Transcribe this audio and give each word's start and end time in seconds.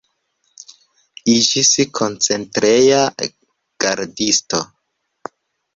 Iĝis 1.33 1.69
koncentreja 1.99 3.03
gardisto. 3.87 4.67